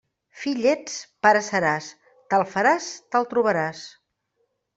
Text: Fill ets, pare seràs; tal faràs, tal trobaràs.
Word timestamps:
Fill 0.43 0.63
ets, 0.69 0.95
pare 1.27 1.43
seràs; 1.47 1.89
tal 2.33 2.47
faràs, 2.55 2.89
tal 3.17 3.29
trobaràs. 3.35 3.85